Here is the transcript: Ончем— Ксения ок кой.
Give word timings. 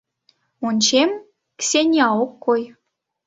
Ончем— 0.67 1.09
Ксения 1.59 2.07
ок 2.23 2.31
кой. 2.45 2.61